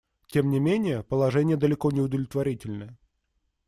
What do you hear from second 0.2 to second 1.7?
Тем не менее положение